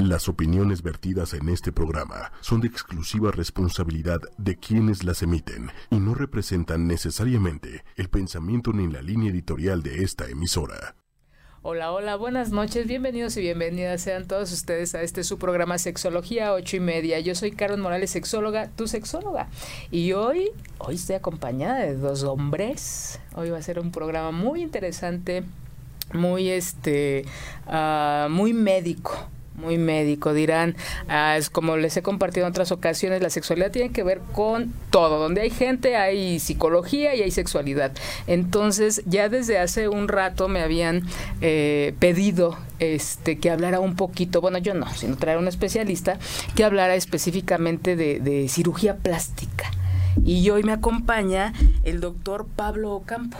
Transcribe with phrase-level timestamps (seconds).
[0.00, 5.96] Las opiniones vertidas en este programa son de exclusiva responsabilidad de quienes las emiten y
[5.96, 10.96] no representan necesariamente el pensamiento ni la línea editorial de esta emisora.
[11.60, 16.54] Hola, hola, buenas noches, bienvenidos y bienvenidas sean todos ustedes a este su programa Sexología
[16.54, 17.20] ocho y media.
[17.20, 19.48] Yo soy Carmen Morales, sexóloga, tu sexóloga.
[19.90, 23.20] Y hoy, hoy estoy acompañada de dos hombres.
[23.34, 25.44] Hoy va a ser un programa muy interesante,
[26.14, 27.26] muy este,
[27.66, 29.28] uh, muy médico
[29.60, 30.76] muy médico, dirán,
[31.08, 34.72] ah, es como les he compartido en otras ocasiones, la sexualidad tiene que ver con
[34.90, 37.92] todo, donde hay gente hay psicología y hay sexualidad.
[38.26, 41.02] Entonces, ya desde hace un rato me habían
[41.40, 46.18] eh, pedido este que hablara un poquito, bueno, yo no, sino traer un especialista
[46.54, 49.70] que hablara específicamente de, de cirugía plástica.
[50.24, 51.52] Y hoy me acompaña
[51.84, 53.38] el doctor Pablo Ocampo.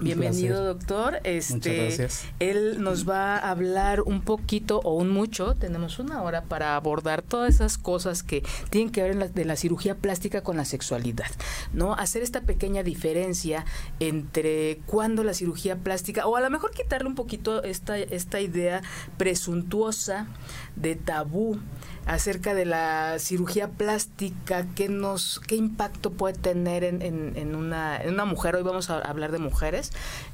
[0.00, 1.20] Bienvenido, doctor.
[1.22, 2.08] Este,
[2.40, 5.54] Él nos va a hablar un poquito o un mucho.
[5.54, 9.44] Tenemos una hora para abordar todas esas cosas que tienen que ver en la, de
[9.44, 11.30] la cirugía plástica con la sexualidad,
[11.72, 11.94] ¿no?
[11.94, 13.64] Hacer esta pequeña diferencia
[14.00, 18.82] entre cuando la cirugía plástica, o a lo mejor quitarle un poquito esta, esta idea
[19.16, 20.26] presuntuosa
[20.74, 21.60] de tabú
[22.06, 27.96] acerca de la cirugía plástica, qué nos, qué impacto puede tener en, en, en, una,
[27.96, 28.56] en una mujer.
[28.56, 29.83] Hoy vamos a hablar de mujeres.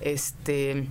[0.01, 0.87] Este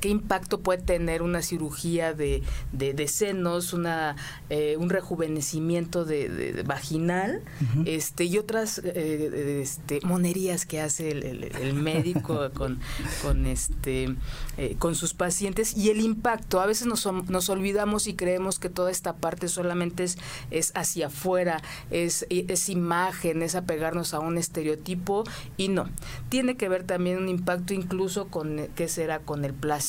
[0.00, 4.16] qué impacto puede tener una cirugía de, de, senos, una,
[4.50, 7.42] eh, un rejuvenecimiento de, vaginal,
[7.84, 12.80] este, y otras eh, este, monerías que hace el, médico con,
[13.22, 14.14] con, este,
[14.56, 16.60] eh, con sus pacientes y el impacto.
[16.60, 20.18] A veces nos, nos olvidamos y creemos que toda esta parte solamente es,
[20.50, 25.24] es hacia afuera, es, es imagen, es apegarnos a un estereotipo
[25.56, 25.88] y no.
[26.28, 29.81] Tiene que ver también un impacto incluso con qué será con el placer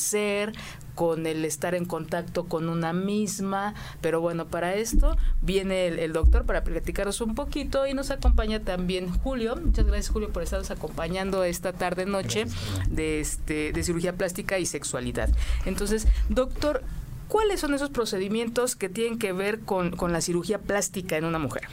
[0.94, 6.44] con el estar en contacto con una misma, pero bueno, para esto viene el, doctor
[6.44, 9.56] para platicaros un poquito y nos acompaña también Julio.
[9.56, 12.46] Muchas gracias Julio por estarnos acompañando esta tarde noche
[12.88, 15.30] de este de cirugía plástica y sexualidad.
[15.66, 16.82] Entonces, doctor,
[17.28, 21.38] ¿cuáles son esos procedimientos que tienen que ver con, con la cirugía plástica en una
[21.40, 21.64] mujer?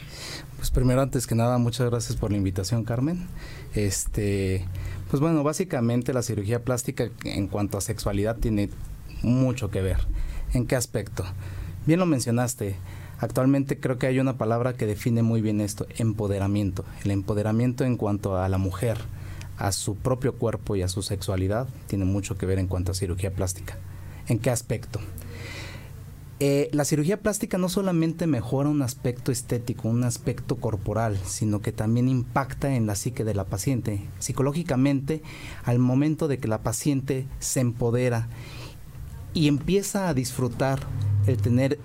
[0.56, 3.26] Pues primero, antes que nada, muchas gracias por la invitación, Carmen.
[3.74, 4.64] Este,
[5.12, 8.70] pues bueno, básicamente la cirugía plástica en cuanto a sexualidad tiene
[9.20, 9.98] mucho que ver.
[10.54, 11.22] ¿En qué aspecto?
[11.84, 12.76] Bien lo mencionaste.
[13.18, 16.86] Actualmente creo que hay una palabra que define muy bien esto, empoderamiento.
[17.04, 18.96] El empoderamiento en cuanto a la mujer,
[19.58, 22.94] a su propio cuerpo y a su sexualidad, tiene mucho que ver en cuanto a
[22.94, 23.76] cirugía plástica.
[24.28, 24.98] ¿En qué aspecto?
[26.44, 31.70] Eh, la cirugía plástica no solamente mejora un aspecto estético, un aspecto corporal, sino que
[31.70, 34.02] también impacta en la psique de la paciente.
[34.18, 35.22] Psicológicamente,
[35.62, 38.26] al momento de que la paciente se empodera
[39.34, 40.80] y empieza a disfrutar
[41.28, 41.78] el tener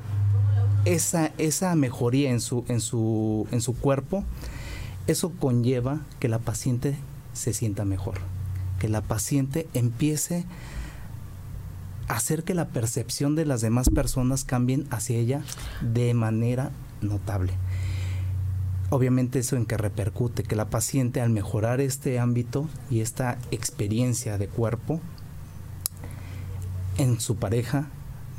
[0.85, 4.23] esa, esa mejoría en su, en, su, en su cuerpo,
[5.05, 6.95] eso conlleva que la paciente
[7.31, 8.15] se sienta mejor,
[8.79, 10.45] que la paciente empiece
[12.07, 15.41] hacer que la percepción de las demás personas cambien hacia ella
[15.81, 17.53] de manera notable.
[18.89, 24.37] Obviamente eso en que repercute, que la paciente al mejorar este ámbito y esta experiencia
[24.37, 25.01] de cuerpo
[26.97, 27.89] en su pareja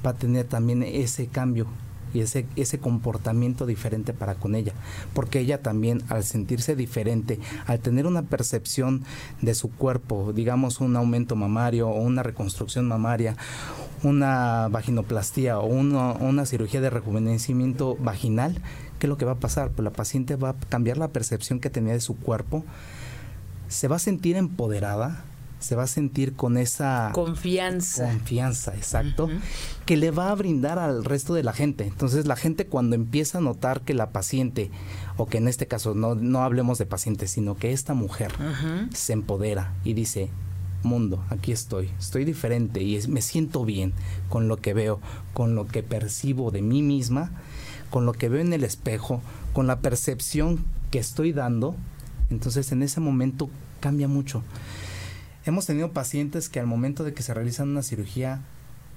[0.05, 1.67] va a tener también ese cambio
[2.15, 4.73] y ese, ese comportamiento diferente para con ella.
[5.15, 9.05] Porque ella también al sentirse diferente, al tener una percepción
[9.43, 13.37] de su cuerpo, digamos un aumento mamario o una reconstrucción mamaria,
[14.03, 18.61] una vaginoplastía o una, cirugía de rejuvenecimiento vaginal,
[18.99, 19.71] ¿qué es lo que va a pasar?
[19.71, 22.65] Pues la paciente va a cambiar la percepción que tenía de su cuerpo,
[23.69, 25.25] se va a sentir empoderada,
[25.59, 28.11] se va a sentir con esa confianza.
[28.11, 29.29] Confianza, exacto,
[29.87, 31.85] que le va a brindar al resto de la gente.
[31.85, 34.71] Entonces la gente cuando empieza a notar que la paciente,
[35.17, 38.33] o que en este caso no, no hablemos de paciente, sino que esta mujer
[38.95, 40.31] se empodera y dice,
[40.83, 43.93] mundo, aquí estoy, estoy diferente y me siento bien
[44.29, 45.01] con lo que veo,
[45.35, 47.31] con lo que percibo de mí misma,
[47.91, 49.21] con lo que veo en el espejo,
[49.53, 51.75] con la percepción que estoy dando,
[52.31, 53.51] entonces en ese momento
[53.81, 54.43] cambia mucho.
[55.49, 58.43] Hemos tenido pacientes que al momento de que se realizan una cirugía,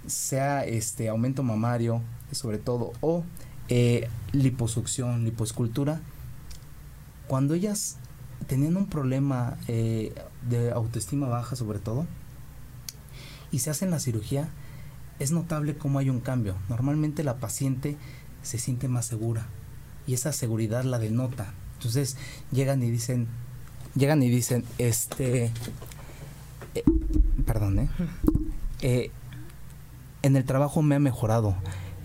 [0.05, 2.01] sea este aumento mamario,
[2.33, 3.23] sobre todo, o
[3.69, 6.01] eh, liposucción, lipoescultura,
[7.29, 7.95] cuando ellas
[8.47, 10.13] tenían un problema eh,
[10.49, 12.05] de autoestima baja sobre todo,
[13.49, 14.49] y se hacen la cirugía,
[15.19, 16.57] es notable cómo hay un cambio.
[16.67, 17.95] Normalmente la paciente
[18.43, 19.47] se siente más segura
[20.05, 21.53] y esa seguridad la denota.
[21.77, 22.17] Entonces
[22.51, 23.29] llegan y dicen,
[23.95, 25.49] llegan y dicen, este,
[27.45, 27.89] perdón, ¿eh?
[28.81, 29.11] ¿eh?
[30.21, 31.55] en el trabajo me ha mejorado.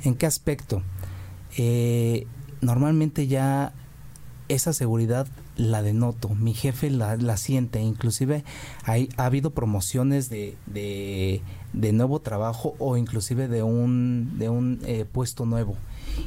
[0.04, 0.82] ¿En qué aspecto?
[1.56, 2.26] Eh,
[2.60, 3.72] normalmente ya
[4.48, 5.26] esa seguridad
[5.56, 8.44] la denoto, mi jefe la, la siente, inclusive
[8.84, 15.06] hay, ha habido promociones de, de, nuevo trabajo o inclusive de un, de un eh,
[15.10, 15.76] puesto nuevo.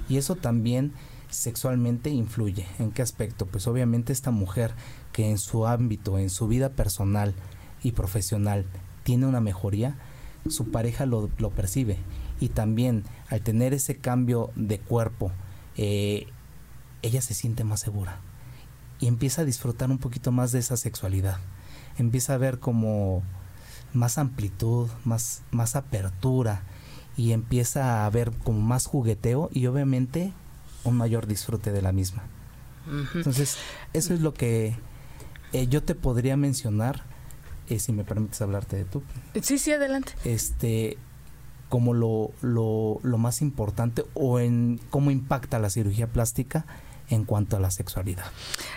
[0.10, 0.94] Y eso también
[1.30, 2.66] sexualmente influye.
[2.80, 3.46] ¿En qué aspecto?
[3.46, 4.74] Pues obviamente esta mujer
[5.14, 7.36] que en su ámbito, en su vida personal
[7.84, 8.66] y profesional
[9.04, 9.96] tiene una mejoría,
[10.48, 11.98] su pareja lo, lo percibe.
[12.40, 15.32] Y también al tener ese cambio de cuerpo,
[15.76, 16.28] eh,
[17.02, 18.20] ella se siente más segura
[19.00, 21.38] y empieza a disfrutar un poquito más de esa sexualidad.
[21.98, 23.24] Empieza a ver como
[23.94, 26.64] más amplitud, más, más apertura
[27.18, 30.34] y empieza a ver como más jugueteo y obviamente
[30.84, 32.24] un mayor disfrute de la misma.
[33.14, 33.58] Entonces,
[33.94, 34.76] eso es lo que
[35.54, 37.04] eh, yo te podría mencionar,
[37.70, 39.04] eh, si me permites hablarte de tú.
[39.42, 40.14] Sí, sí, adelante.
[40.26, 40.98] Este,
[41.70, 46.66] como lo, lo, lo más importante o en cómo impacta la cirugía plástica
[47.10, 48.26] en cuanto a la sexualidad.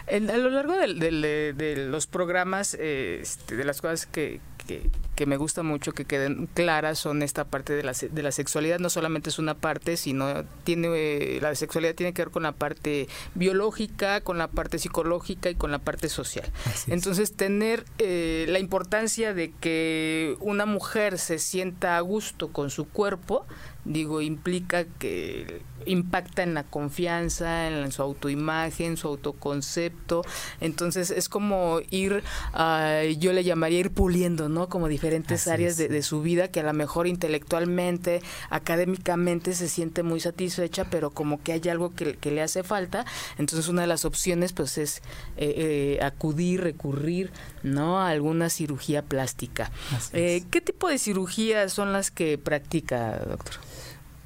[0.09, 4.91] a lo largo de, los programas, eh, este, de las cosas que, que,
[5.27, 8.81] me gusta mucho que queden claras son esta parte de la, de la sexualidad.
[8.81, 13.09] No solamente es una parte, sino tiene la sexualidad tiene que ver con la parte
[13.37, 16.51] biológica, con la parte psicológica y con la parte social.
[16.89, 22.89] Entonces, tener eh, la importancia de que una mujer se sienta a gusto con su
[22.89, 23.47] cuerpo,
[23.85, 30.25] digo, implica que impacta en la confianza, en su autoimagen, su autoconcepto.
[30.61, 32.23] Entonces es como ir,
[33.19, 34.69] yo le llamaría ir puliendo, ¿no?
[34.69, 40.21] Como diferentes áreas de, su vida que a lo mejor intelectualmente, académicamente se siente muy
[40.21, 43.05] satisfecha, pero como que hay algo que, le hace falta.
[43.39, 44.99] Entonces una de las opciones pues es
[45.37, 47.31] eh, eh, acudir, recurrir,
[47.63, 48.01] ¿no?
[48.01, 49.71] A alguna cirugía plástica.
[50.13, 53.57] Eh, ¿Qué tipo de cirugías son las que practica, doctor?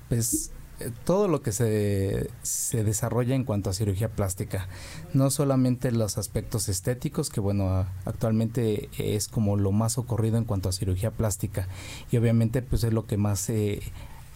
[0.09, 4.69] Pues eh, todo lo que se, se, desarrolla en cuanto a cirugía plástica,
[5.15, 10.69] no solamente los aspectos estéticos, que bueno, actualmente es como lo más ocurrido en cuanto
[10.69, 11.67] a cirugía plástica,
[12.11, 13.81] y obviamente pues es lo que más eh,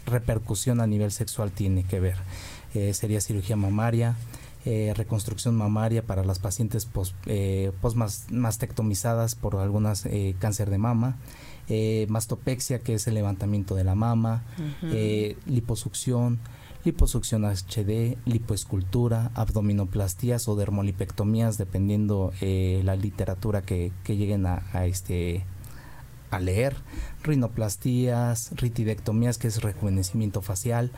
[0.07, 2.17] repercusión a nivel sexual tiene que ver.
[2.75, 4.17] Eh, sería cirugía mamaria,
[4.65, 7.15] reconstrucción mamaria para las pacientes post,
[7.81, 7.97] post
[8.31, 10.07] mastectomizadas por algunas
[10.39, 11.17] cáncer de mama,
[11.73, 14.43] eh, mastopexia, que es el levantamiento de la mama,
[14.83, 16.41] eh, liposucción,
[16.85, 25.45] liposucción HD, lipoescultura, abdominoplastías o dermolipectomías, dependiendo eh, la literatura que, lleguen a, este
[26.31, 26.77] a leer,
[27.23, 30.91] rinoplastías, ritidectomías, que es rejuvenecimiento facial,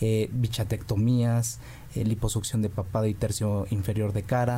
[0.00, 1.60] eh, bichatectomías,
[1.94, 4.56] liposucción de papada y tercio inferior de cara,